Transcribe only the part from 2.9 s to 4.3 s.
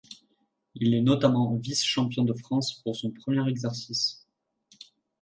son premier exercice.